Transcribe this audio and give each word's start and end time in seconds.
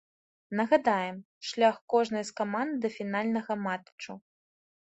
Нагадаем, 0.59 1.17
шлях 1.49 1.77
кожнай 1.95 2.23
з 2.31 2.35
каманд 2.41 2.73
да 2.85 2.93
фінальнага 2.99 3.61
матчу. 3.69 4.21